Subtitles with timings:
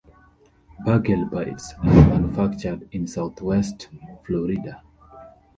[0.83, 3.89] Bagel Bites are manufactured in Southwest
[4.25, 4.81] Florida.